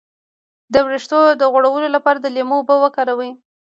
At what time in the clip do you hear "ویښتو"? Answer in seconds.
0.87-1.19